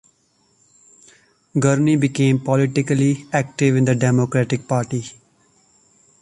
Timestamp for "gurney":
1.59-1.95